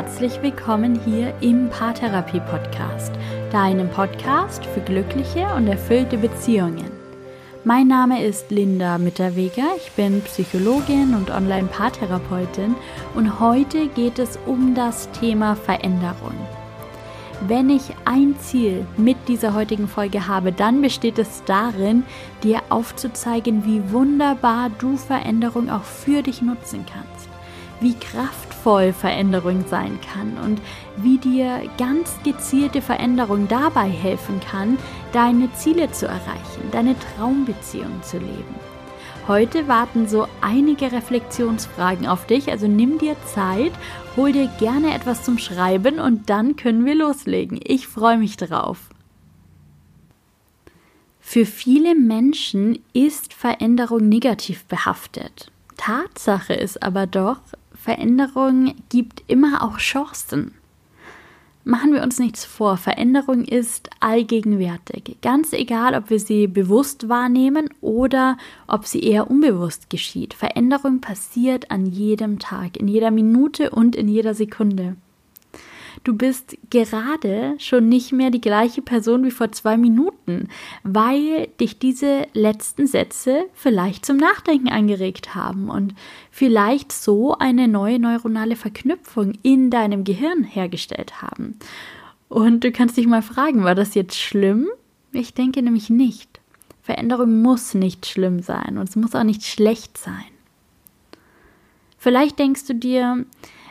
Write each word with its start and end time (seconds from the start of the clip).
herzlich 0.00 0.40
willkommen 0.40 0.98
hier 1.04 1.34
im 1.42 1.68
Paartherapie 1.68 2.40
Podcast, 2.40 3.12
deinem 3.52 3.86
Podcast 3.90 4.64
für 4.64 4.80
glückliche 4.80 5.46
und 5.54 5.66
erfüllte 5.66 6.16
Beziehungen. 6.16 6.90
Mein 7.64 7.88
Name 7.88 8.24
ist 8.24 8.50
Linda 8.50 8.96
Mitterweger, 8.96 9.66
ich 9.76 9.92
bin 9.92 10.22
Psychologin 10.22 11.14
und 11.14 11.30
Online-Paartherapeutin 11.30 12.76
und 13.14 13.40
heute 13.40 13.88
geht 13.88 14.18
es 14.18 14.38
um 14.46 14.74
das 14.74 15.10
Thema 15.10 15.54
Veränderung. 15.54 16.32
Wenn 17.46 17.68
ich 17.68 17.82
ein 18.06 18.34
Ziel 18.40 18.86
mit 18.96 19.18
dieser 19.28 19.52
heutigen 19.52 19.86
Folge 19.86 20.26
habe, 20.26 20.50
dann 20.50 20.80
besteht 20.80 21.18
es 21.18 21.42
darin, 21.44 22.04
dir 22.42 22.62
aufzuzeigen, 22.70 23.66
wie 23.66 23.92
wunderbar 23.92 24.70
du 24.78 24.96
Veränderung 24.96 25.68
auch 25.68 25.84
für 25.84 26.22
dich 26.22 26.40
nutzen 26.40 26.86
kannst, 26.90 27.28
wie 27.82 27.92
kraftvoll 27.92 28.49
Veränderung 28.92 29.64
sein 29.66 29.98
kann 30.00 30.36
und 30.44 30.60
wie 30.96 31.18
dir 31.18 31.62
ganz 31.78 32.14
gezielte 32.24 32.82
Veränderung 32.82 33.48
dabei 33.48 33.88
helfen 33.88 34.40
kann, 34.40 34.78
deine 35.12 35.52
Ziele 35.54 35.90
zu 35.92 36.06
erreichen, 36.06 36.70
deine 36.70 36.94
Traumbeziehung 36.98 38.02
zu 38.02 38.18
leben. 38.18 38.54
Heute 39.28 39.68
warten 39.68 40.08
so 40.08 40.26
einige 40.40 40.92
Reflexionsfragen 40.92 42.06
auf 42.06 42.26
dich, 42.26 42.50
also 42.50 42.66
nimm 42.66 42.98
dir 42.98 43.16
Zeit, 43.26 43.72
hol 44.16 44.32
dir 44.32 44.48
gerne 44.58 44.94
etwas 44.94 45.22
zum 45.22 45.38
Schreiben 45.38 46.00
und 46.00 46.30
dann 46.30 46.56
können 46.56 46.84
wir 46.84 46.94
loslegen. 46.94 47.60
Ich 47.62 47.86
freue 47.86 48.18
mich 48.18 48.36
drauf. 48.36 48.90
Für 51.20 51.46
viele 51.46 51.94
Menschen 51.94 52.80
ist 52.92 53.32
Veränderung 53.32 54.08
negativ 54.08 54.64
behaftet. 54.64 55.52
Tatsache 55.76 56.54
ist 56.54 56.82
aber 56.82 57.06
doch, 57.06 57.38
Veränderung 57.82 58.74
gibt 58.90 59.24
immer 59.26 59.62
auch 59.62 59.78
Chancen. 59.78 60.52
Machen 61.64 61.94
wir 61.94 62.02
uns 62.02 62.18
nichts 62.18 62.44
vor, 62.44 62.76
Veränderung 62.76 63.42
ist 63.42 63.88
allgegenwärtig. 64.00 65.16
Ganz 65.22 65.54
egal, 65.54 65.94
ob 65.94 66.10
wir 66.10 66.20
sie 66.20 66.46
bewusst 66.46 67.08
wahrnehmen 67.08 67.70
oder 67.80 68.36
ob 68.66 68.86
sie 68.86 69.00
eher 69.00 69.30
unbewusst 69.30 69.88
geschieht. 69.88 70.34
Veränderung 70.34 71.00
passiert 71.00 71.70
an 71.70 71.86
jedem 71.86 72.38
Tag, 72.38 72.76
in 72.76 72.86
jeder 72.86 73.10
Minute 73.10 73.70
und 73.70 73.96
in 73.96 74.08
jeder 74.08 74.34
Sekunde. 74.34 74.96
Du 76.02 76.14
bist 76.14 76.56
gerade 76.70 77.56
schon 77.58 77.90
nicht 77.90 78.10
mehr 78.12 78.30
die 78.30 78.40
gleiche 78.40 78.80
Person 78.80 79.22
wie 79.24 79.30
vor 79.30 79.52
zwei 79.52 79.76
Minuten, 79.76 80.48
weil 80.82 81.48
dich 81.60 81.78
diese 81.78 82.26
letzten 82.32 82.86
Sätze 82.86 83.44
vielleicht 83.52 84.06
zum 84.06 84.16
Nachdenken 84.16 84.68
angeregt 84.68 85.34
haben 85.34 85.68
und 85.68 85.94
vielleicht 86.30 86.92
so 86.92 87.36
eine 87.36 87.68
neue 87.68 87.98
neuronale 87.98 88.56
Verknüpfung 88.56 89.34
in 89.42 89.70
deinem 89.70 90.04
Gehirn 90.04 90.42
hergestellt 90.42 91.20
haben. 91.20 91.58
Und 92.30 92.64
du 92.64 92.72
kannst 92.72 92.96
dich 92.96 93.06
mal 93.06 93.22
fragen, 93.22 93.64
war 93.64 93.74
das 93.74 93.94
jetzt 93.94 94.18
schlimm? 94.18 94.68
Ich 95.12 95.34
denke 95.34 95.60
nämlich 95.60 95.90
nicht. 95.90 96.40
Veränderung 96.82 97.42
muss 97.42 97.74
nicht 97.74 98.06
schlimm 98.06 98.40
sein 98.40 98.78
und 98.78 98.88
es 98.88 98.96
muss 98.96 99.14
auch 99.14 99.24
nicht 99.24 99.44
schlecht 99.44 99.98
sein. 99.98 100.24
Vielleicht 101.98 102.38
denkst 102.38 102.66
du 102.66 102.74
dir, 102.74 103.26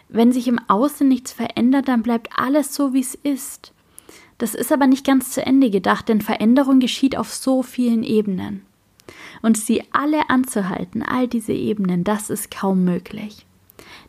wenn 0.10 0.32
sich 0.32 0.48
im 0.48 0.60
Außen 0.68 1.08
nichts 1.08 1.32
verändert, 1.32 1.88
dann 1.88 2.02
bleibt 2.02 2.30
alles 2.36 2.74
so, 2.74 2.94
wie 2.94 3.00
es 3.02 3.16
ist. 3.16 3.74
Das 4.40 4.56
ist 4.56 4.72
aber 4.72 4.88
nicht 4.88 5.06
ganz 5.06 5.32
zu 5.32 5.46
Ende 5.46 5.70
gedacht, 5.70 6.10
denn 6.10 6.22
Veränderung 6.22 6.80
geschieht 6.80 7.16
auf 7.16 7.34
so 7.34 7.62
vielen 7.62 8.04
Ebenen. 8.04 8.66
Und 9.42 9.58
sie 9.58 9.84
alle 9.92 10.30
anzuhalten, 10.30 11.04
all 11.04 11.28
diese 11.28 11.54
Ebenen, 11.54 12.04
das 12.04 12.30
ist 12.30 12.50
kaum 12.52 12.84
möglich. 12.84 13.46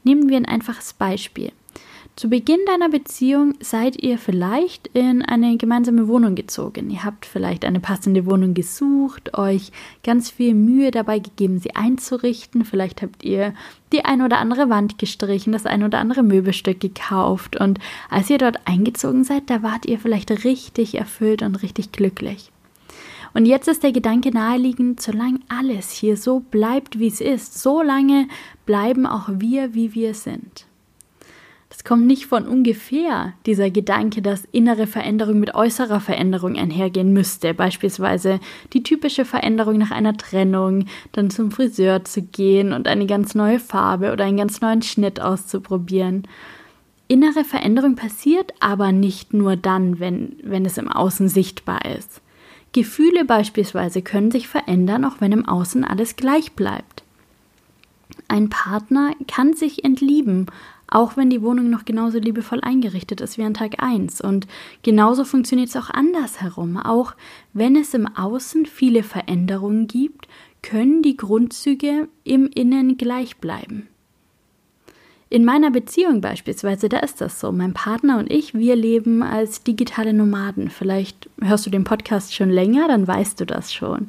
Nehmen 0.03 0.29
wir 0.29 0.37
ein 0.37 0.47
einfaches 0.47 0.95
Beispiel. 0.95 1.53
Zu 2.17 2.29
Beginn 2.29 2.61
deiner 2.67 2.91
Beziehung 2.91 3.55
seid 3.61 4.03
ihr 4.03 4.19
vielleicht 4.19 4.89
in 4.89 5.23
eine 5.23 5.57
gemeinsame 5.57 6.07
Wohnung 6.07 6.35
gezogen. 6.35 6.91
Ihr 6.91 7.03
habt 7.03 7.25
vielleicht 7.25 7.65
eine 7.65 7.81
passende 7.81 8.27
Wohnung 8.27 8.53
gesucht, 8.53 9.39
euch 9.39 9.73
ganz 10.05 10.29
viel 10.29 10.55
Mühe 10.55 10.91
dabei 10.91 11.19
gegeben, 11.19 11.61
sie 11.61 11.75
einzurichten. 11.77 12.67
Vielleicht 12.67 13.01
habt 13.01 13.23
ihr 13.23 13.55
die 13.93 14.05
ein 14.05 14.21
oder 14.21 14.39
andere 14.39 14.69
Wand 14.69 14.99
gestrichen, 14.99 15.55
das 15.55 15.65
ein 15.65 15.83
oder 15.83 15.99
andere 15.99 16.23
Möbelstück 16.23 16.79
gekauft. 16.79 17.59
Und 17.59 17.79
als 18.11 18.29
ihr 18.29 18.39
dort 18.39 18.59
eingezogen 18.67 19.25
seid, 19.25 19.49
da 19.49 19.63
wart 19.63 19.87
ihr 19.87 19.99
vielleicht 19.99 20.45
richtig 20.45 20.97
erfüllt 20.97 21.41
und 21.41 21.63
richtig 21.63 21.91
glücklich. 21.91 22.53
Und 23.33 23.47
jetzt 23.47 23.69
ist 23.69 23.83
der 23.83 23.93
Gedanke 23.93 24.31
naheliegend, 24.31 25.01
solange 25.01 25.39
alles 25.49 25.91
hier 25.91 26.17
so 26.17 26.41
bleibt, 26.41 26.99
wie 26.99 27.07
es 27.07 27.21
ist, 27.21 27.63
so 27.63 27.81
lange 27.81 28.29
bleiben 28.67 29.07
auch 29.07 29.29
wir, 29.33 29.73
wie 29.73 29.95
wir 29.95 30.15
sind. 30.15 30.67
Das 31.71 31.85
kommt 31.85 32.07
nicht 32.07 32.27
von 32.27 32.47
ungefähr, 32.47 33.33
dieser 33.47 33.71
Gedanke, 33.71 34.23
dass 34.23 34.45
innere 34.51 34.89
Veränderung 34.89 35.39
mit 35.39 35.55
äußerer 35.55 36.01
Veränderung 36.01 36.57
einhergehen 36.57 37.13
müsste. 37.13 37.55
Beispielsweise 37.55 38.41
die 38.73 38.83
typische 38.83 39.25
Veränderung 39.25 39.79
nach 39.79 39.93
einer 39.93 40.17
Trennung, 40.17 40.87
dann 41.13 41.31
zum 41.31 41.53
Friseur 41.53 42.05
zu 42.05 42.23
gehen 42.23 42.73
und 42.73 42.89
eine 42.89 43.07
ganz 43.07 43.37
neue 43.37 43.61
Farbe 43.61 44.13
oder 44.13 44.25
einen 44.25 44.37
ganz 44.37 44.61
neuen 44.61 44.83
Schnitt 44.83 45.21
auszuprobieren. 45.21 46.27
Innere 47.07 47.45
Veränderung 47.45 47.95
passiert 47.95 48.53
aber 48.59 48.91
nicht 48.91 49.33
nur 49.33 49.57
dann, 49.57 50.01
wenn, 50.01 50.37
wenn 50.43 50.67
es 50.67 50.77
im 50.77 50.89
Außen 50.89 51.29
sichtbar 51.29 51.85
ist. 51.85 52.21
Gefühle 52.73 53.25
beispielsweise 53.25 54.03
können 54.03 54.33
sich 54.33 54.49
verändern, 54.49 55.05
auch 55.05 55.21
wenn 55.21 55.33
im 55.33 55.47
Außen 55.47 55.85
alles 55.85 56.17
gleich 56.17 56.53
bleibt. 56.53 57.05
Ein 58.29 58.49
Partner 58.49 59.13
kann 59.27 59.55
sich 59.55 59.85
entlieben, 59.85 60.47
auch 60.91 61.17
wenn 61.17 61.31
die 61.31 61.43
Wohnung 61.43 61.71
noch 61.71 61.85
genauso 61.85 62.19
liebevoll 62.19 62.61
eingerichtet 62.61 63.21
ist 63.21 63.39
wie 63.39 63.45
an 63.45 63.55
Tag 63.55 63.83
1. 63.83 64.21
Und 64.21 64.47
genauso 64.83 65.25
funktioniert 65.25 65.69
es 65.69 65.77
auch 65.77 65.91
andersherum. 65.91 66.77
Auch 66.77 67.15
wenn 67.53 67.77
es 67.77 67.95
im 67.95 68.07
Außen 68.07 68.67
viele 68.67 69.03
Veränderungen 69.03 69.87
gibt, 69.87 70.29
können 70.63 71.03
die 71.03 71.17
Grundzüge 71.17 72.09
im 72.25 72.47
Innen 72.49 72.99
gleich 72.99 73.39
bleiben. 73.39 73.89
In 75.33 75.45
meiner 75.45 75.71
Beziehung 75.71 76.21
beispielsweise, 76.21 76.89
da 76.89 76.99
ist 76.99 77.21
das 77.21 77.39
so. 77.39 77.53
Mein 77.53 77.73
Partner 77.73 78.19
und 78.19 78.33
ich, 78.33 78.53
wir 78.53 78.75
leben 78.75 79.23
als 79.23 79.63
digitale 79.63 80.13
Nomaden. 80.13 80.71
Vielleicht 80.71 81.31
hörst 81.41 81.67
du 81.67 81.71
den 81.71 81.85
Podcast 81.85 82.35
schon 82.35 82.51
länger, 82.51 82.89
dann 82.89 83.07
weißt 83.07 83.39
du 83.41 83.47
das 83.47 83.73
schon. 83.73 84.09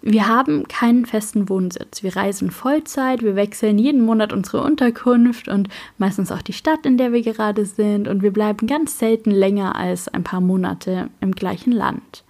Wir 0.00 0.28
haben 0.28 0.68
keinen 0.68 1.06
festen 1.06 1.48
Wohnsitz. 1.48 2.04
Wir 2.04 2.14
reisen 2.14 2.52
Vollzeit, 2.52 3.22
wir 3.22 3.34
wechseln 3.34 3.78
jeden 3.78 4.00
Monat 4.00 4.32
unsere 4.32 4.62
Unterkunft 4.62 5.48
und 5.48 5.68
meistens 5.98 6.30
auch 6.30 6.42
die 6.42 6.52
Stadt, 6.52 6.86
in 6.86 6.96
der 6.98 7.12
wir 7.12 7.22
gerade 7.22 7.64
sind. 7.64 8.06
Und 8.06 8.22
wir 8.22 8.32
bleiben 8.32 8.68
ganz 8.68 8.98
selten 8.98 9.32
länger 9.32 9.74
als 9.74 10.06
ein 10.06 10.22
paar 10.22 10.40
Monate 10.40 11.10
im 11.20 11.32
gleichen 11.32 11.72
Land. 11.72 12.24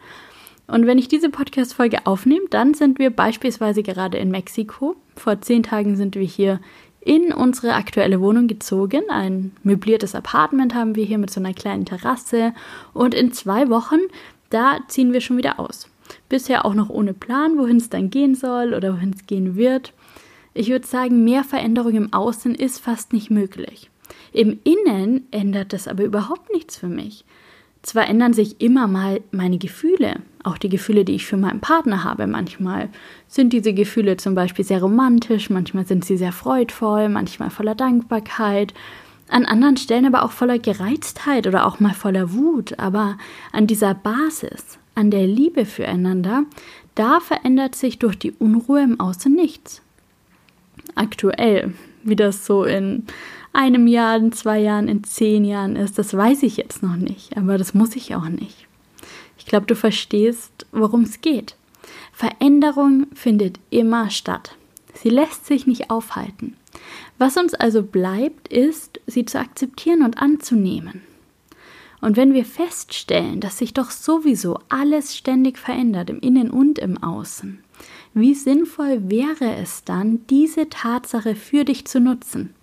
Und 0.67 0.87
wenn 0.87 0.99
ich 0.99 1.09
diese 1.09 1.31
Podcast-Folge 1.31 2.07
aufnehme, 2.07 2.47
dann 2.51 2.75
sind 2.75 2.99
wir 2.99 3.11
beispielsweise 3.11 3.83
gerade 3.83 4.19
in 4.19 4.31
Mexiko. 4.31 4.97
Vor 5.17 5.41
zehn 5.41 5.63
Tagen 5.63 5.97
sind 5.97 6.15
wir 6.15 6.23
hier 6.23 6.61
in 7.01 7.33
unsere 7.33 7.75
aktuelle 7.75 8.21
Wohnung 8.21 8.49
gezogen. 8.49 9.03
Ein 9.09 9.53
möbliertes 9.63 10.15
Apartment 10.15 10.75
haben 10.75 10.95
wir 10.95 11.05
hier 11.05 11.19
mit 11.19 11.31
so 11.31 11.41
einer 11.41 11.55
kleinen 11.55 11.85
Terrasse. 11.85 12.55
Und 12.93 13.15
in 13.15 13.33
zwei 13.33 13.69
Wochen, 13.69 14.01
da 14.51 14.79
ziehen 14.89 15.13
wir 15.13 15.21
schon 15.21 15.37
wieder 15.37 15.61
aus. 15.61 15.89
Bisher 16.29 16.65
auch 16.65 16.75
noch 16.75 16.91
ohne 16.91 17.15
Plan, 17.15 17.59
wohin 17.59 17.77
es 17.77 17.91
dann 17.91 18.11
gehen 18.11 18.35
soll 18.35 18.75
oder 18.75 18.95
wohin 18.95 19.15
es 19.15 19.27
gehen 19.27 19.57
wird. 19.57 19.93
Ich 20.55 20.71
würde 20.71 20.87
sagen, 20.87 21.25
mehr 21.25 21.45
Veränderung 21.45 21.95
im 21.95 22.13
Außen 22.13 22.55
ist 22.55 22.81
fast 22.81 23.13
nicht 23.13 23.31
möglich. 23.31 23.91
Im 24.33 24.59
Innen 24.65 25.27
ändert 25.31 25.73
das 25.73 25.89
aber 25.89 26.05
überhaupt 26.05 26.53
nichts 26.53 26.77
für 26.77 26.89
mich. 26.89 27.25
Zwar 27.83 28.09
ändern 28.09 28.33
sich 28.33 28.61
immer 28.61 28.89
mal 28.89 29.21
meine 29.31 29.57
Gefühle, 29.57 30.17
auch 30.43 30.59
die 30.59 30.69
Gefühle, 30.69 31.05
die 31.05 31.15
ich 31.15 31.27
für 31.27 31.37
meinen 31.37 31.61
Partner 31.61 32.03
habe. 32.03 32.27
Manchmal 32.27 32.89
sind 33.29 33.53
diese 33.53 33.73
Gefühle 33.73 34.17
zum 34.17 34.35
Beispiel 34.35 34.65
sehr 34.65 34.81
romantisch, 34.81 35.49
manchmal 35.49 35.87
sind 35.87 36.05
sie 36.05 36.17
sehr 36.17 36.33
freudvoll, 36.33 37.09
manchmal 37.09 37.51
voller 37.51 37.75
Dankbarkeit, 37.75 38.75
an 39.29 39.45
anderen 39.45 39.77
Stellen 39.77 40.07
aber 40.07 40.25
auch 40.25 40.33
voller 40.33 40.59
Gereiztheit 40.59 41.47
oder 41.47 41.67
auch 41.67 41.81
mal 41.81 41.95
voller 41.95 42.33
Wut. 42.33 42.79
Aber 42.79 43.19
an 43.53 43.67
dieser 43.67 43.95
Basis, 43.95 44.79
an 44.95 45.11
der 45.11 45.27
Liebe 45.27 45.67
füreinander, 45.67 46.45
da 46.95 47.21
verändert 47.21 47.75
sich 47.75 47.99
durch 47.99 48.19
die 48.19 48.33
Unruhe 48.33 48.83
im 48.83 48.99
Außen 48.99 49.33
nichts. 49.33 49.83
Aktuell, 50.95 51.75
wie 52.03 52.17
das 52.17 52.47
so 52.47 52.65
in 52.65 53.05
einem 53.53 53.87
Jahr, 53.87 54.17
in 54.17 54.33
zwei 54.33 54.59
Jahren, 54.59 54.89
in 54.89 55.05
zehn 55.05 55.45
Jahren 55.45 55.77
ist, 55.77 55.99
das 55.99 56.17
weiß 56.17 56.43
ich 56.43 56.57
jetzt 56.57 56.83
noch 56.83 56.97
nicht, 56.97 57.37
aber 57.37 57.59
das 57.59 57.75
muss 57.75 57.97
ich 57.97 58.15
auch 58.15 58.29
nicht. 58.29 58.67
Ich 59.39 59.47
glaube, 59.47 59.67
du 59.67 59.75
verstehst, 59.75 60.67
worum 60.73 61.03
es 61.03 61.21
geht. 61.21 61.57
Veränderung 62.13 63.07
findet 63.15 63.61
immer 63.71 64.11
statt. 64.11 64.57
Sie 64.95 65.09
lässt 65.09 65.47
sich 65.47 65.67
nicht 65.67 65.91
aufhalten. 65.91 66.57
Was 67.19 67.37
uns 67.37 67.55
also 67.55 67.83
bleibt, 67.83 68.49
ist, 68.49 69.01
sie 69.07 69.25
zu 69.25 69.39
akzeptieren 69.39 70.03
und 70.03 70.19
anzunehmen. 70.19 71.03
Und 72.01 72.17
wenn 72.17 72.33
wir 72.33 72.45
feststellen, 72.45 73.41
dass 73.41 73.59
sich 73.59 73.75
doch 73.75 73.91
sowieso 73.91 74.61
alles 74.69 75.17
ständig 75.17 75.59
verändert, 75.59 76.11
im 76.11 76.21
Innen 76.21 76.51
und 76.51 76.79
im 76.79 77.03
Außen, 77.03 77.59
wie 78.15 78.35
sinnvoll 78.35 79.11
wäre 79.11 79.57
es 79.57 79.85
dann, 79.85 80.27
diese 80.29 80.69
Tatsache 80.69 81.35
für 81.35 81.65
dich 81.65 81.87
zu 81.87 82.01
nutzen? 82.01 82.55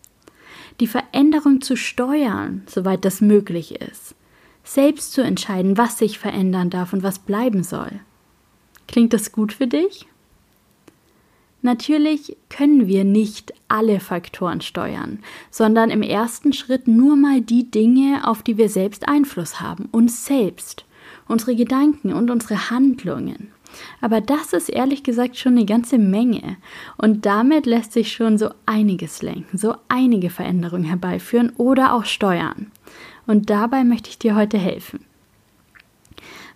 die 0.79 0.87
Veränderung 0.87 1.61
zu 1.61 1.77
steuern, 1.77 2.63
soweit 2.67 3.05
das 3.05 3.21
möglich 3.21 3.79
ist, 3.79 4.15
selbst 4.63 5.13
zu 5.13 5.21
entscheiden, 5.21 5.77
was 5.77 5.97
sich 5.97 6.19
verändern 6.19 6.69
darf 6.69 6.93
und 6.93 7.03
was 7.03 7.19
bleiben 7.19 7.63
soll. 7.63 7.99
Klingt 8.87 9.13
das 9.13 9.31
gut 9.31 9.53
für 9.53 9.67
dich? 9.67 10.07
Natürlich 11.65 12.37
können 12.47 12.85
wir 12.85 13.03
nicht 13.03 13.51
alle 13.69 13.99
Faktoren 13.99 14.61
steuern, 14.61 15.17
sondern 15.49 15.89
im 15.89 16.03
ersten 16.03 16.53
Schritt 16.53 16.87
nur 16.87 17.15
mal 17.15 17.41
die 17.41 17.71
Dinge, 17.71 18.21
auf 18.27 18.43
die 18.43 18.59
wir 18.59 18.69
selbst 18.69 19.07
Einfluss 19.07 19.61
haben, 19.61 19.89
uns 19.91 20.27
selbst, 20.27 20.85
unsere 21.27 21.55
Gedanken 21.55 22.13
und 22.13 22.29
unsere 22.29 22.69
Handlungen. 22.69 23.51
Aber 23.99 24.21
das 24.21 24.53
ist 24.53 24.69
ehrlich 24.69 25.01
gesagt 25.01 25.37
schon 25.37 25.53
eine 25.53 25.65
ganze 25.65 25.97
Menge. 25.97 26.57
Und 26.97 27.25
damit 27.25 27.65
lässt 27.65 27.93
sich 27.93 28.11
schon 28.11 28.37
so 28.37 28.51
einiges 28.67 29.23
lenken, 29.23 29.57
so 29.57 29.73
einige 29.87 30.29
Veränderungen 30.29 30.85
herbeiführen 30.85 31.51
oder 31.57 31.95
auch 31.95 32.05
steuern. 32.05 32.71
Und 33.25 33.49
dabei 33.49 33.83
möchte 33.83 34.11
ich 34.11 34.19
dir 34.19 34.35
heute 34.35 34.59
helfen. 34.59 34.99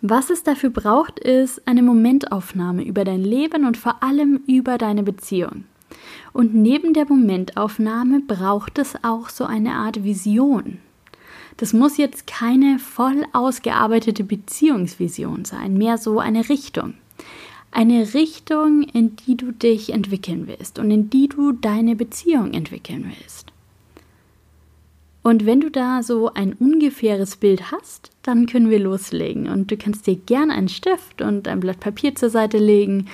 Was 0.02 0.30
es 0.30 0.44
dafür 0.44 0.70
braucht, 0.70 1.20
ist 1.20 1.68
eine 1.68 1.84
Momentaufnahme 1.84 2.84
über 2.84 3.04
dein 3.04 3.22
Leben 3.22 3.66
und 3.66 3.76
vor 3.76 4.02
allem 4.02 4.42
über 4.48 4.78
deine 4.78 5.04
Beziehung. 5.04 5.66
Und 6.32 6.56
neben 6.56 6.94
der 6.94 7.06
Momentaufnahme 7.06 8.22
braucht 8.22 8.78
es 8.80 8.94
auch 9.04 9.28
so 9.30 9.44
eine 9.44 9.74
Art 9.74 10.04
Vision. 10.04 10.78
Das 11.58 11.74
muss 11.74 11.98
jetzt 11.98 12.28
keine 12.28 12.80
voll 12.80 13.26
ausgearbeitete 13.34 14.24
Beziehungsvision 14.24 15.44
sein, 15.44 15.78
mehr 15.78 15.98
so 15.98 16.20
eine 16.20 16.48
Richtung. 16.48 16.94
Eine 17.72 18.14
Richtung, 18.14 18.84
in 18.84 19.18
die 19.18 19.36
du 19.36 19.52
dich 19.52 19.92
entwickeln 19.92 20.48
willst 20.48 20.80
und 20.80 20.90
in 20.90 21.10
die 21.10 21.28
du 21.28 21.52
deine 21.52 21.98
Beziehung 21.98 22.54
entwickeln 22.54 23.14
willst. 23.20 23.52
Und 25.22 25.46
wenn 25.46 25.60
du 25.60 25.70
da 25.70 26.02
so 26.02 26.34
ein 26.34 26.54
ungefähres 26.54 27.36
Bild 27.36 27.72
hast, 27.72 28.12
dann 28.24 28.46
können 28.46 28.70
wir 28.70 28.80
loslegen. 28.80 29.48
Und 29.50 29.70
du 29.70 29.78
kannst 29.78 30.08
dir 30.08 30.16
gerne 30.16 30.54
einen 30.54 30.70
Stift 30.70 31.22
und 31.22 31.48
ein 31.48 31.60
Blatt 31.60 31.80
Papier 31.80 32.16
zur 32.16 32.30
Seite 32.30 32.58
legen, 32.58 33.08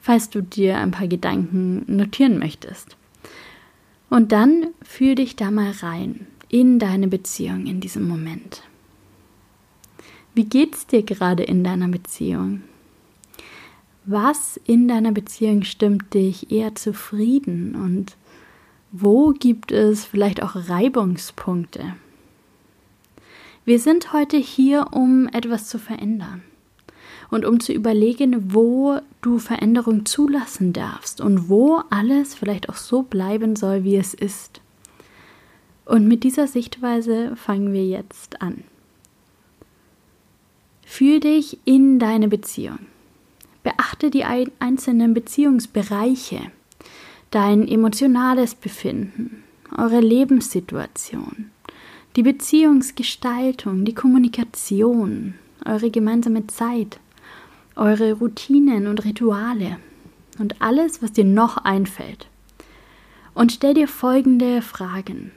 falls 0.00 0.28
du 0.30 0.42
dir 0.42 0.78
ein 0.78 0.90
paar 0.90 1.08
Gedanken 1.08 1.84
notieren 1.86 2.38
möchtest. 2.38 2.96
Und 4.10 4.32
dann 4.32 4.68
fühl 4.82 5.14
dich 5.14 5.34
da 5.36 5.50
mal 5.50 5.72
rein 5.80 6.26
in 6.48 6.78
deine 6.78 7.08
Beziehung 7.08 7.66
in 7.66 7.80
diesem 7.80 8.06
Moment. 8.06 8.62
Wie 10.34 10.44
geht's 10.44 10.86
dir 10.86 11.02
gerade 11.02 11.42
in 11.42 11.64
deiner 11.64 11.88
Beziehung? 11.88 12.62
Was 14.04 14.60
in 14.64 14.86
deiner 14.86 15.10
Beziehung 15.10 15.64
stimmt 15.64 16.14
dich 16.14 16.52
eher 16.52 16.76
zufrieden 16.76 17.74
und 17.74 18.16
wo 18.92 19.32
gibt 19.32 19.72
es 19.72 20.04
vielleicht 20.04 20.42
auch 20.42 20.54
Reibungspunkte? 20.54 21.94
Wir 23.64 23.80
sind 23.80 24.12
heute 24.12 24.36
hier, 24.36 24.88
um 24.92 25.28
etwas 25.28 25.68
zu 25.68 25.78
verändern 25.78 26.42
und 27.30 27.44
um 27.44 27.60
zu 27.60 27.72
überlegen, 27.72 28.54
wo 28.54 29.00
du 29.20 29.38
Veränderung 29.38 30.06
zulassen 30.06 30.72
darfst 30.72 31.20
und 31.20 31.48
wo 31.48 31.82
alles 31.90 32.34
vielleicht 32.34 32.68
auch 32.68 32.76
so 32.76 33.02
bleiben 33.02 33.56
soll, 33.56 33.84
wie 33.84 33.96
es 33.96 34.14
ist. 34.14 34.60
Und 35.84 36.06
mit 36.06 36.24
dieser 36.24 36.46
Sichtweise 36.46 37.34
fangen 37.36 37.72
wir 37.72 37.86
jetzt 37.86 38.40
an. 38.42 38.64
Fühl 40.84 41.20
dich 41.20 41.58
in 41.64 41.98
deine 41.98 42.28
Beziehung. 42.28 42.78
Beachte 43.64 44.10
die 44.10 44.24
einzelnen 44.24 45.12
Beziehungsbereiche, 45.12 46.40
dein 47.36 47.68
emotionales 47.68 48.54
Befinden, 48.54 49.44
eure 49.76 50.00
Lebenssituation, 50.00 51.50
die 52.16 52.22
Beziehungsgestaltung, 52.22 53.84
die 53.84 53.94
Kommunikation, 53.94 55.34
eure 55.66 55.90
gemeinsame 55.90 56.46
Zeit, 56.46 56.98
eure 57.74 58.14
Routinen 58.14 58.86
und 58.86 59.04
Rituale 59.04 59.76
und 60.38 60.62
alles, 60.62 61.02
was 61.02 61.12
dir 61.12 61.26
noch 61.26 61.58
einfällt. 61.58 62.26
Und 63.34 63.52
stell 63.52 63.74
dir 63.74 63.86
folgende 63.86 64.62
Fragen. 64.62 65.30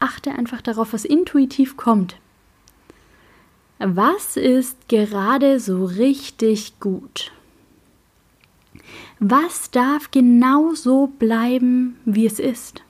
Achte 0.00 0.32
einfach 0.32 0.60
darauf, 0.60 0.92
was 0.92 1.04
intuitiv 1.04 1.76
kommt. 1.76 2.16
Was 3.78 4.36
ist 4.36 4.88
gerade 4.88 5.60
so 5.60 5.84
richtig 5.84 6.80
gut? 6.80 7.30
Was 9.22 9.70
darf 9.70 10.10
genau 10.10 10.72
so 10.72 11.06
bleiben, 11.06 11.98
wie 12.06 12.24
es 12.24 12.38
ist? 12.38 12.82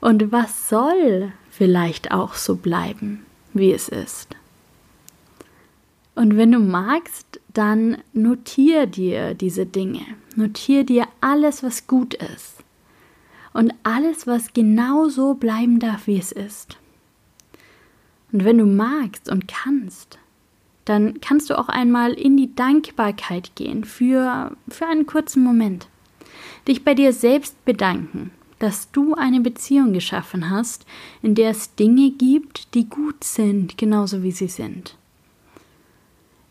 Und 0.00 0.32
was 0.32 0.70
soll 0.70 1.32
vielleicht 1.50 2.10
auch 2.10 2.32
so 2.34 2.56
bleiben, 2.56 3.26
wie 3.52 3.70
es 3.70 3.90
ist? 3.90 4.34
Und 6.14 6.38
wenn 6.38 6.52
du 6.52 6.58
magst, 6.58 7.38
dann 7.52 7.98
notier 8.14 8.86
dir 8.86 9.34
diese 9.34 9.66
Dinge. 9.66 10.00
Notier 10.36 10.84
dir 10.84 11.06
alles, 11.20 11.62
was 11.62 11.86
gut 11.86 12.14
ist. 12.14 12.64
Und 13.52 13.74
alles, 13.82 14.26
was 14.26 14.54
genau 14.54 15.10
so 15.10 15.34
bleiben 15.34 15.78
darf, 15.80 16.06
wie 16.06 16.18
es 16.18 16.32
ist. 16.32 16.78
Und 18.32 18.46
wenn 18.46 18.56
du 18.56 18.64
magst 18.64 19.30
und 19.30 19.48
kannst, 19.48 20.18
dann 20.84 21.20
kannst 21.20 21.50
du 21.50 21.58
auch 21.58 21.68
einmal 21.68 22.12
in 22.12 22.36
die 22.36 22.54
Dankbarkeit 22.54 23.54
gehen 23.54 23.84
für, 23.84 24.56
für 24.68 24.86
einen 24.86 25.06
kurzen 25.06 25.42
Moment. 25.42 25.88
Dich 26.66 26.84
bei 26.84 26.94
dir 26.94 27.12
selbst 27.12 27.64
bedanken, 27.64 28.30
dass 28.58 28.90
du 28.92 29.14
eine 29.14 29.40
Beziehung 29.40 29.92
geschaffen 29.92 30.50
hast, 30.50 30.86
in 31.20 31.34
der 31.34 31.50
es 31.50 31.74
Dinge 31.74 32.10
gibt, 32.10 32.74
die 32.74 32.88
gut 32.88 33.24
sind, 33.24 33.76
genauso 33.76 34.22
wie 34.22 34.32
sie 34.32 34.48
sind. 34.48 34.96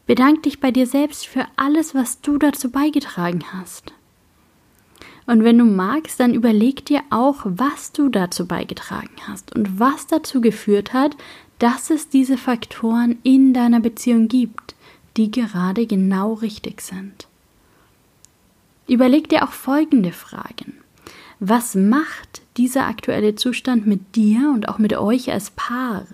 Bedank 0.07 0.43
dich 0.43 0.59
bei 0.59 0.71
dir 0.71 0.87
selbst 0.87 1.25
für 1.25 1.45
alles, 1.55 1.95
was 1.95 2.19
du 2.19 2.37
dazu 2.37 2.69
beigetragen 2.69 3.43
hast. 3.53 3.93
Und 5.25 5.45
wenn 5.45 5.57
du 5.57 5.63
magst, 5.63 6.19
dann 6.19 6.33
überleg 6.33 6.85
dir 6.85 7.01
auch, 7.09 7.43
was 7.45 7.93
du 7.93 8.09
dazu 8.09 8.45
beigetragen 8.45 9.15
hast 9.27 9.55
und 9.55 9.79
was 9.79 10.07
dazu 10.07 10.41
geführt 10.41 10.91
hat, 10.91 11.15
dass 11.61 11.91
es 11.91 12.09
diese 12.09 12.39
Faktoren 12.39 13.19
in 13.21 13.53
deiner 13.53 13.79
Beziehung 13.79 14.27
gibt, 14.27 14.73
die 15.15 15.29
gerade 15.29 15.85
genau 15.85 16.33
richtig 16.33 16.81
sind. 16.81 17.27
Überleg 18.87 19.29
dir 19.29 19.43
auch 19.43 19.51
folgende 19.51 20.11
Fragen. 20.11 20.73
Was 21.39 21.75
macht 21.75 22.41
dieser 22.57 22.87
aktuelle 22.87 23.35
Zustand 23.35 23.85
mit 23.85 24.15
dir 24.15 24.49
und 24.51 24.69
auch 24.69 24.79
mit 24.79 24.97
euch 24.97 25.31
als 25.31 25.51
Paar? 25.51 26.07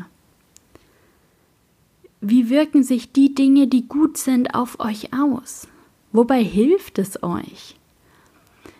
Wie 2.19 2.49
wirken 2.49 2.83
sich 2.83 3.13
die 3.13 3.33
Dinge, 3.33 3.67
die 3.67 3.87
gut 3.87 4.17
sind, 4.17 4.53
auf 4.53 4.81
euch 4.81 5.13
aus? 5.13 5.69
Wobei 6.11 6.43
hilft 6.43 6.99
es 6.99 7.23
euch? 7.23 7.77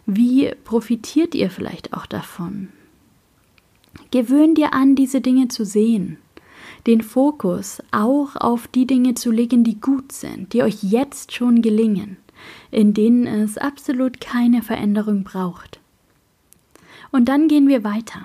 Wie 0.05 0.53
profitiert 0.65 1.33
ihr 1.33 1.49
vielleicht 1.49 1.93
auch 1.93 2.07
davon? 2.07 2.67
Gewöhn 4.11 4.53
dir 4.53 4.73
an, 4.73 4.95
diese 4.95 5.21
Dinge 5.21 5.47
zu 5.47 5.63
sehen 5.63 6.17
den 6.85 7.01
Fokus 7.01 7.81
auch 7.91 8.35
auf 8.35 8.67
die 8.67 8.85
Dinge 8.85 9.15
zu 9.15 9.31
legen, 9.31 9.63
die 9.63 9.79
gut 9.79 10.11
sind, 10.11 10.53
die 10.53 10.63
euch 10.63 10.83
jetzt 10.83 11.33
schon 11.33 11.61
gelingen, 11.61 12.17
in 12.71 12.93
denen 12.93 13.25
es 13.25 13.57
absolut 13.57 14.21
keine 14.21 14.61
Veränderung 14.61 15.23
braucht. 15.23 15.79
Und 17.11 17.25
dann 17.25 17.47
gehen 17.47 17.67
wir 17.67 17.83
weiter. 17.83 18.21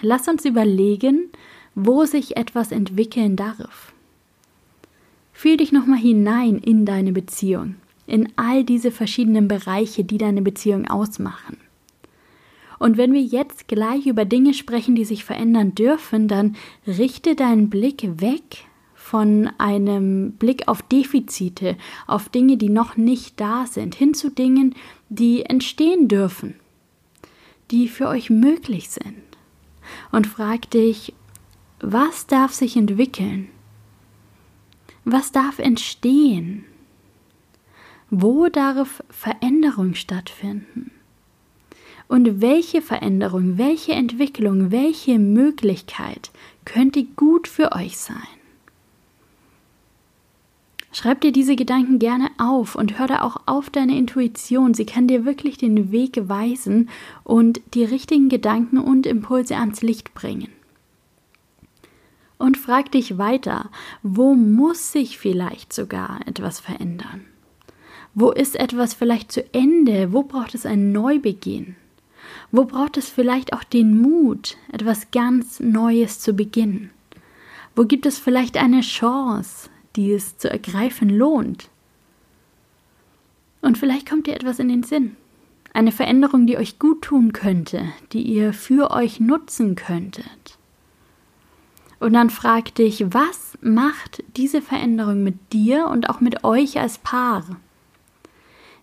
Lass 0.00 0.28
uns 0.28 0.44
überlegen, 0.44 1.30
wo 1.74 2.04
sich 2.04 2.36
etwas 2.36 2.72
entwickeln 2.72 3.36
darf. 3.36 3.92
Fühl 5.32 5.56
dich 5.56 5.72
nochmal 5.72 5.98
hinein 5.98 6.58
in 6.58 6.86
deine 6.86 7.12
Beziehung, 7.12 7.76
in 8.06 8.32
all 8.36 8.64
diese 8.64 8.90
verschiedenen 8.90 9.48
Bereiche, 9.48 10.04
die 10.04 10.18
deine 10.18 10.42
Beziehung 10.42 10.86
ausmachen. 10.86 11.58
Und 12.78 12.96
wenn 12.96 13.12
wir 13.12 13.22
jetzt 13.22 13.68
gleich 13.68 14.06
über 14.06 14.24
Dinge 14.24 14.54
sprechen, 14.54 14.94
die 14.94 15.04
sich 15.04 15.24
verändern 15.24 15.74
dürfen, 15.74 16.28
dann 16.28 16.56
richte 16.86 17.34
deinen 17.34 17.70
Blick 17.70 18.20
weg 18.20 18.66
von 18.94 19.50
einem 19.58 20.32
Blick 20.32 20.66
auf 20.66 20.82
Defizite, 20.82 21.76
auf 22.06 22.30
Dinge, 22.30 22.56
die 22.56 22.70
noch 22.70 22.96
nicht 22.96 23.38
da 23.40 23.66
sind, 23.66 23.94
hin 23.94 24.14
zu 24.14 24.30
Dingen, 24.30 24.74
die 25.08 25.44
entstehen 25.44 26.08
dürfen, 26.08 26.54
die 27.70 27.88
für 27.88 28.08
euch 28.08 28.30
möglich 28.30 28.88
sind. 28.88 29.22
Und 30.10 30.26
frag 30.26 30.70
dich, 30.70 31.12
was 31.80 32.26
darf 32.26 32.54
sich 32.54 32.76
entwickeln? 32.76 33.48
Was 35.04 35.32
darf 35.32 35.58
entstehen? 35.58 36.64
Wo 38.08 38.48
darf 38.48 39.02
Veränderung 39.10 39.94
stattfinden? 39.94 40.90
Und 42.08 42.40
welche 42.40 42.82
Veränderung, 42.82 43.58
welche 43.58 43.92
Entwicklung, 43.92 44.70
welche 44.70 45.18
Möglichkeit 45.18 46.30
könnte 46.64 47.04
gut 47.04 47.48
für 47.48 47.72
euch 47.72 47.96
sein? 47.96 48.16
Schreib 50.94 51.22
dir 51.22 51.32
diese 51.32 51.56
Gedanken 51.56 51.98
gerne 51.98 52.30
auf 52.38 52.76
und 52.76 53.00
hör 53.00 53.08
da 53.08 53.22
auch 53.22 53.36
auf 53.46 53.68
deine 53.68 53.98
Intuition. 53.98 54.74
Sie 54.74 54.86
kann 54.86 55.08
dir 55.08 55.24
wirklich 55.24 55.58
den 55.58 55.90
Weg 55.90 56.28
weisen 56.28 56.88
und 57.24 57.60
die 57.74 57.82
richtigen 57.82 58.28
Gedanken 58.28 58.78
und 58.78 59.04
Impulse 59.04 59.56
ans 59.56 59.82
Licht 59.82 60.14
bringen. 60.14 60.50
Und 62.38 62.56
frag 62.56 62.92
dich 62.92 63.18
weiter, 63.18 63.70
wo 64.04 64.34
muss 64.34 64.92
sich 64.92 65.18
vielleicht 65.18 65.72
sogar 65.72 66.20
etwas 66.26 66.60
verändern? 66.60 67.24
Wo 68.14 68.30
ist 68.30 68.54
etwas 68.54 68.94
vielleicht 68.94 69.32
zu 69.32 69.42
Ende? 69.52 70.12
Wo 70.12 70.22
braucht 70.22 70.54
es 70.54 70.64
einen 70.64 70.92
Neubeginn? 70.92 71.74
Wo 72.56 72.66
braucht 72.66 72.96
es 72.96 73.08
vielleicht 73.10 73.52
auch 73.52 73.64
den 73.64 74.00
Mut, 74.00 74.56
etwas 74.70 75.10
ganz 75.10 75.58
Neues 75.58 76.20
zu 76.20 76.34
beginnen? 76.34 76.90
Wo 77.74 77.84
gibt 77.84 78.06
es 78.06 78.20
vielleicht 78.20 78.56
eine 78.56 78.82
Chance, 78.82 79.68
die 79.96 80.12
es 80.12 80.38
zu 80.38 80.48
ergreifen 80.50 81.08
lohnt? 81.08 81.68
Und 83.60 83.76
vielleicht 83.76 84.08
kommt 84.08 84.28
dir 84.28 84.36
etwas 84.36 84.60
in 84.60 84.68
den 84.68 84.84
Sinn. 84.84 85.16
Eine 85.72 85.90
Veränderung, 85.90 86.46
die 86.46 86.56
euch 86.56 86.78
gut 86.78 87.02
tun 87.02 87.32
könnte, 87.32 87.88
die 88.12 88.22
ihr 88.22 88.52
für 88.52 88.92
euch 88.92 89.18
nutzen 89.18 89.74
könntet. 89.74 90.56
Und 91.98 92.12
dann 92.12 92.30
frag 92.30 92.72
dich, 92.76 93.04
was 93.12 93.58
macht 93.62 94.22
diese 94.36 94.62
Veränderung 94.62 95.24
mit 95.24 95.52
dir 95.52 95.88
und 95.88 96.08
auch 96.08 96.20
mit 96.20 96.44
euch 96.44 96.78
als 96.78 96.98
Paar? 96.98 97.56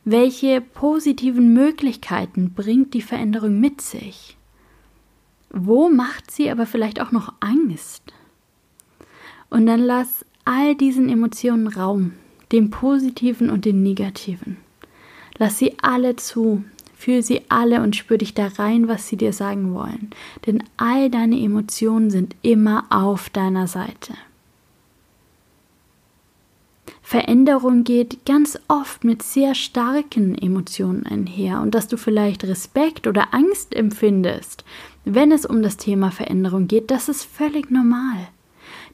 Welche 0.04 0.62
positiven 0.62 1.54
Möglichkeiten 1.54 2.54
bringt 2.56 2.96
die 2.96 3.04
Veränderung 3.04 3.60
mit 3.60 3.82
sich? 3.82 4.36
Wo 5.52 5.90
macht 5.90 6.32
sie 6.32 6.50
aber 6.50 6.66
vielleicht 6.66 7.00
auch 7.00 7.12
noch 7.12 7.34
Angst? 7.40 8.02
Und 9.52 9.68
dann 9.68 9.82
lass 9.82 10.26
all 10.44 10.76
diesen 10.76 11.08
Emotionen 11.08 11.68
Raum, 11.68 12.14
den 12.52 12.72
positiven 12.72 13.52
und 13.52 13.66
den 13.66 13.84
negativen. 13.84 14.58
Lass 15.38 15.60
sie 15.60 15.76
alle 15.82 16.16
zu, 16.16 16.64
fühl 16.96 17.22
sie 17.22 17.42
alle 17.50 17.84
und 17.84 17.96
spür 17.96 18.18
dich 18.18 18.34
da 18.34 18.48
rein, 18.48 18.88
was 18.88 19.08
sie 19.08 19.18
dir 19.18 19.34
sagen 19.34 19.74
wollen. 19.76 20.10
Denn 20.48 20.64
all 20.78 21.12
deine 21.12 21.40
Emotionen 21.40 22.10
sind 22.10 22.36
immer 22.42 22.86
auf 22.90 23.30
deiner 23.30 23.68
Seite. 23.68 24.14
Veränderung 27.12 27.84
geht 27.84 28.26
ganz 28.26 28.58
oft 28.70 29.04
mit 29.04 29.22
sehr 29.22 29.54
starken 29.54 30.34
Emotionen 30.34 31.06
einher 31.06 31.60
und 31.60 31.76
dass 31.76 31.90
du 31.90 31.98
vielleicht 31.98 32.46
Respekt 32.46 33.06
oder 33.06 33.34
Angst 33.34 33.76
empfindest, 33.76 34.64
wenn 35.04 35.34
es 35.34 35.46
um 35.46 35.62
das 35.62 35.76
Thema 35.76 36.12
Veränderung 36.12 36.70
geht, 36.70 36.90
das 36.90 37.10
ist 37.10 37.26
völlig 37.26 37.70
normal. 37.70 38.30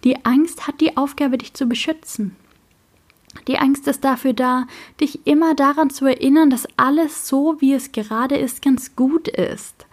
Die 0.04 0.26
Angst 0.26 0.66
hat 0.66 0.82
die 0.82 0.98
Aufgabe, 0.98 1.38
dich 1.38 1.54
zu 1.54 1.68
beschützen. 1.68 2.36
Die 3.48 3.60
Angst 3.60 3.88
ist 3.88 4.04
dafür 4.04 4.34
da, 4.34 4.66
dich 5.00 5.28
immer 5.28 5.54
daran 5.54 5.92
zu 5.92 6.08
erinnern, 6.08 6.50
dass 6.50 6.68
alles 6.76 7.28
so, 7.28 7.58
wie 7.60 7.74
es 7.74 7.92
gerade 7.92 8.36
ist, 8.36 8.64
ganz 8.64 8.96
gut 8.96 9.28
ist. 9.28 9.86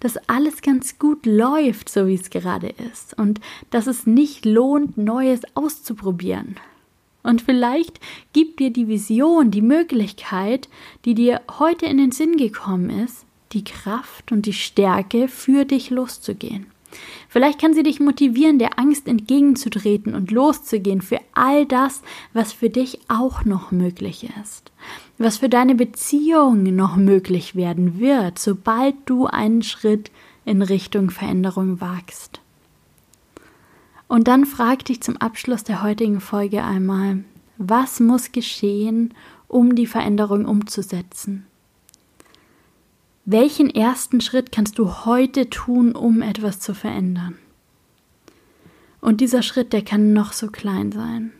Dass 0.00 0.18
alles 0.28 0.60
ganz 0.60 0.98
gut 0.98 1.24
läuft, 1.24 1.88
so 1.88 2.06
wie 2.06 2.14
es 2.16 2.28
gerade 2.28 2.74
ist. 2.92 3.18
Und 3.18 3.40
dass 3.70 3.86
es 3.86 4.06
nicht 4.06 4.44
lohnt, 4.44 4.98
Neues 4.98 5.40
auszuprobieren. 5.54 6.56
Und 7.22 7.42
vielleicht 7.42 8.00
gibt 8.32 8.60
dir 8.60 8.70
die 8.70 8.88
Vision, 8.88 9.50
die 9.50 9.62
Möglichkeit, 9.62 10.68
die 11.04 11.14
dir 11.14 11.40
heute 11.58 11.86
in 11.86 11.98
den 11.98 12.12
Sinn 12.12 12.36
gekommen 12.36 12.90
ist, 12.90 13.26
die 13.52 13.64
Kraft 13.64 14.32
und 14.32 14.46
die 14.46 14.52
Stärke, 14.52 15.28
für 15.28 15.64
dich 15.64 15.90
loszugehen. 15.90 16.66
Vielleicht 17.28 17.60
kann 17.60 17.74
sie 17.74 17.84
dich 17.84 18.00
motivieren, 18.00 18.58
der 18.58 18.78
Angst 18.78 19.06
entgegenzutreten 19.06 20.14
und 20.14 20.30
loszugehen 20.30 21.02
für 21.02 21.18
all 21.32 21.64
das, 21.66 22.02
was 22.32 22.52
für 22.52 22.70
dich 22.70 22.98
auch 23.08 23.44
noch 23.44 23.70
möglich 23.70 24.28
ist, 24.42 24.72
was 25.18 25.38
für 25.38 25.48
deine 25.48 25.76
Beziehung 25.76 26.62
noch 26.74 26.96
möglich 26.96 27.54
werden 27.54 28.00
wird, 28.00 28.38
sobald 28.38 28.96
du 29.06 29.26
einen 29.26 29.62
Schritt 29.62 30.10
in 30.44 30.62
Richtung 30.62 31.10
Veränderung 31.10 31.80
wagst. 31.80 32.39
Und 34.10 34.26
dann 34.26 34.44
frag 34.44 34.84
dich 34.86 35.00
zum 35.04 35.18
Abschluss 35.18 35.62
der 35.62 35.84
heutigen 35.84 36.20
Folge 36.20 36.64
einmal, 36.64 37.22
was 37.58 38.00
muss 38.00 38.32
geschehen, 38.32 39.14
um 39.46 39.76
die 39.76 39.86
Veränderung 39.86 40.46
umzusetzen? 40.46 41.46
Welchen 43.24 43.70
ersten 43.70 44.20
Schritt 44.20 44.50
kannst 44.50 44.80
du 44.80 45.04
heute 45.04 45.48
tun, 45.48 45.94
um 45.94 46.22
etwas 46.22 46.58
zu 46.58 46.74
verändern? 46.74 47.38
Und 49.00 49.20
dieser 49.20 49.44
Schritt, 49.44 49.72
der 49.72 49.82
kann 49.82 50.12
noch 50.12 50.32
so 50.32 50.48
klein 50.48 50.90
sein. 50.90 51.30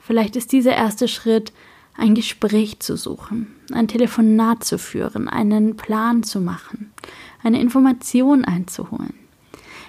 Vielleicht 0.00 0.36
ist 0.36 0.52
dieser 0.52 0.74
erste 0.74 1.08
Schritt, 1.08 1.52
ein 1.98 2.14
Gespräch 2.14 2.80
zu 2.80 2.96
suchen, 2.96 3.48
ein 3.72 3.88
Telefonat 3.88 4.64
zu 4.64 4.78
führen, 4.78 5.28
einen 5.28 5.76
Plan 5.76 6.22
zu 6.22 6.40
machen, 6.40 6.94
eine 7.42 7.60
Information 7.60 8.46
einzuholen. 8.46 9.25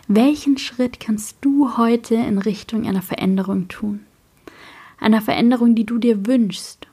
Welchen 0.10 0.58
Schritt 0.58 1.02
kannst 1.02 1.36
du 1.42 1.76
heute 1.76 2.16
in 2.16 2.38
Richtung 2.38 2.88
einer 2.88 3.02
Veränderung 3.02 3.68
tun? 3.68 4.06
Einer 5.02 5.22
Veränderung, 5.22 5.76
die 5.76 5.86
du 5.86 5.98
dir 5.98 6.26
wünschst 6.26 6.88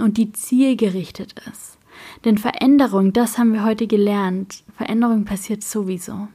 und 0.00 0.16
die 0.16 0.32
zielgerichtet 0.32 1.34
ist. 1.48 1.78
Denn 2.24 2.38
Veränderung, 2.38 3.12
das 3.12 3.38
haben 3.38 3.52
wir 3.52 3.64
heute 3.64 3.86
gelernt, 3.86 4.64
Veränderung 4.76 5.24
passiert 5.24 5.62
sowieso. 5.62 6.26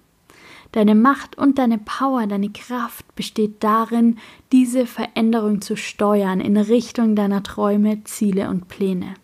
Deine 0.72 0.96
Macht 0.96 1.38
und 1.38 1.58
deine 1.58 1.80
Power, 1.80 2.28
deine 2.28 2.50
Kraft 2.50 3.14
besteht 3.16 3.62
darin, 3.62 4.18
diese 4.54 4.86
Veränderung 4.86 5.60
zu 5.60 5.76
steuern 5.76 6.40
in 6.40 6.56
Richtung 6.56 7.18
deiner 7.18 7.44
Träume, 7.44 8.06
Ziele 8.06 8.50
und 8.50 8.70
Pläne. 8.70 9.16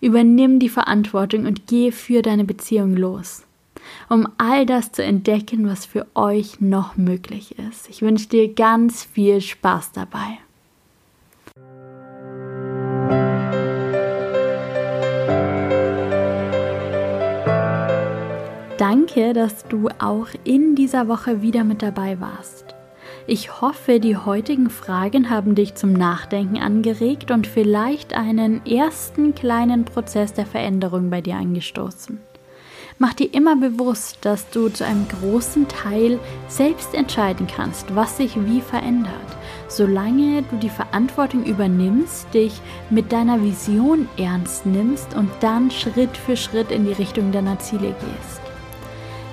Übernimm 0.00 0.60
die 0.60 0.68
Verantwortung 0.68 1.44
und 1.44 1.66
geh 1.66 1.90
für 1.90 2.22
deine 2.22 2.44
Beziehung 2.44 2.96
los 2.96 3.43
um 4.08 4.28
all 4.38 4.66
das 4.66 4.92
zu 4.92 5.02
entdecken, 5.02 5.68
was 5.68 5.86
für 5.86 6.06
euch 6.14 6.60
noch 6.60 6.96
möglich 6.96 7.58
ist. 7.58 7.88
Ich 7.88 8.02
wünsche 8.02 8.28
dir 8.28 8.52
ganz 8.54 9.04
viel 9.04 9.40
Spaß 9.40 9.92
dabei. 9.92 10.38
Danke, 18.78 19.32
dass 19.32 19.66
du 19.68 19.88
auch 20.00 20.28
in 20.42 20.74
dieser 20.74 21.08
Woche 21.08 21.42
wieder 21.42 21.64
mit 21.64 21.80
dabei 21.80 22.20
warst. 22.20 22.74
Ich 23.26 23.60
hoffe, 23.62 24.00
die 24.00 24.16
heutigen 24.16 24.68
Fragen 24.68 25.30
haben 25.30 25.54
dich 25.54 25.76
zum 25.76 25.94
Nachdenken 25.94 26.58
angeregt 26.58 27.30
und 27.30 27.46
vielleicht 27.46 28.12
einen 28.12 28.66
ersten 28.66 29.34
kleinen 29.34 29.86
Prozess 29.86 30.34
der 30.34 30.44
Veränderung 30.44 31.08
bei 31.08 31.22
dir 31.22 31.36
angestoßen. 31.36 32.18
Mach 32.98 33.12
dir 33.12 33.34
immer 33.34 33.56
bewusst, 33.56 34.18
dass 34.20 34.48
du 34.50 34.68
zu 34.68 34.84
einem 34.84 35.06
großen 35.08 35.66
Teil 35.66 36.20
selbst 36.46 36.94
entscheiden 36.94 37.48
kannst, 37.48 37.92
was 37.96 38.18
sich 38.18 38.36
wie 38.36 38.60
verändert, 38.60 39.10
solange 39.66 40.42
du 40.42 40.56
die 40.58 40.68
Verantwortung 40.68 41.44
übernimmst, 41.44 42.32
dich 42.32 42.60
mit 42.90 43.10
deiner 43.10 43.42
Vision 43.42 44.08
ernst 44.16 44.64
nimmst 44.64 45.12
und 45.14 45.28
dann 45.40 45.72
Schritt 45.72 46.16
für 46.16 46.36
Schritt 46.36 46.70
in 46.70 46.86
die 46.86 46.92
Richtung 46.92 47.32
deiner 47.32 47.58
Ziele 47.58 47.88
gehst. 47.88 48.40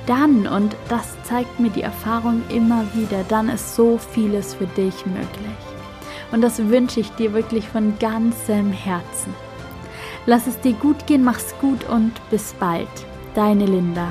Dann, 0.08 0.48
und 0.48 0.76
das 0.90 1.16
zeigt 1.26 1.60
mir 1.60 1.70
die 1.70 1.84
Erfahrung 1.84 2.42
immer 2.50 2.84
wieder, 2.96 3.24
dann 3.30 3.48
ist 3.48 3.76
so 3.76 4.00
vieles 4.00 4.56
für 4.56 4.66
dich 4.66 5.06
möglich. 5.06 5.58
Und 6.32 6.42
das 6.42 6.58
wünsche 6.68 7.00
ich 7.00 7.12
dir 7.12 7.34
wirklich 7.34 7.70
von 7.70 7.94
ganzem 8.00 8.72
Herzen. 8.72 9.36
Lass 10.26 10.48
es 10.48 10.60
dir 10.62 10.74
gut 10.74 11.06
gehen, 11.06 11.24
mach's 11.24 11.54
gut 11.62 11.88
und 11.88 12.14
bis 12.32 12.54
bald. 12.54 12.90
Deine 13.34 13.66
Linda. 13.66 14.10